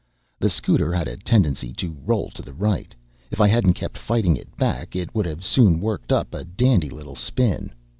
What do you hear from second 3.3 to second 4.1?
I hadn't kept